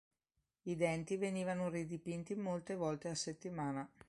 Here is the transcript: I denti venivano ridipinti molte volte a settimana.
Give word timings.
I 0.63 0.75
denti 0.75 1.15
venivano 1.15 1.69
ridipinti 1.69 2.33
molte 2.33 2.73
volte 2.73 3.09
a 3.09 3.13
settimana. 3.13 3.87